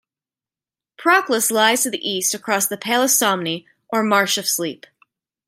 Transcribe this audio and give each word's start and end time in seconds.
Proclus 0.97 1.51
lies 1.51 1.83
to 1.83 1.91
the 1.91 2.01
east 2.09 2.33
across 2.33 2.65
the 2.65 2.75
Palus 2.75 3.15
Somni, 3.15 3.65
or 3.93 4.01
Marsh 4.01 4.35
of 4.39 4.47
Sleep. 4.47 4.87